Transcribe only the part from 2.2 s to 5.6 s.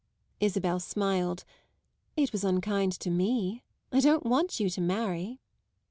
was unkind to me. I don't want you to marry."